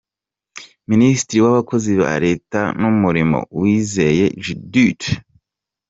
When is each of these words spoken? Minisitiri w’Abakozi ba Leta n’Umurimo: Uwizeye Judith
Minisitiri 0.89 1.39
w’Abakozi 1.45 1.91
ba 2.01 2.11
Leta 2.25 2.61
n’Umurimo: 2.81 3.37
Uwizeye 3.55 4.25
Judith 4.43 5.05